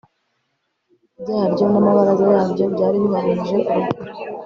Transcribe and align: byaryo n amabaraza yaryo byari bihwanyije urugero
byaryo 1.21 1.65
n 1.71 1.75
amabaraza 1.79 2.25
yaryo 2.33 2.65
byari 2.73 2.97
bihwanyije 3.01 3.57
urugero 3.73 4.13